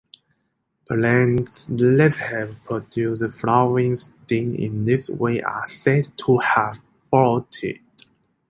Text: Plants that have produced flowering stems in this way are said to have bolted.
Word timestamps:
Plants 0.87 1.65
that 1.65 2.15
have 2.15 2.63
produced 2.63 3.23
flowering 3.39 3.95
stems 3.95 4.51
in 4.53 4.83
this 4.83 5.11
way 5.11 5.43
are 5.43 5.63
said 5.67 6.07
to 6.17 6.39
have 6.39 6.79
bolted. 7.11 7.81